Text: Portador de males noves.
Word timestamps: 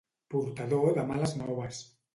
Portador 0.35 0.89
de 0.97 1.07
males 1.13 1.39
noves. 1.45 1.89